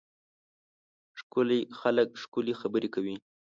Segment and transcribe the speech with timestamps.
[1.19, 3.15] ښکلي خلک ښکلې خبرې کوي.